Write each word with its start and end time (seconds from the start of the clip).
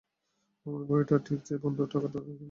আমার 0.65 0.81
বউ 0.83 0.97
এটা 1.01 1.15
ঠিক 1.25 1.39
যে 1.43 1.55
বন্ধু 1.57 1.83
থাকাটা 1.85 2.09
দরকার। 2.15 2.37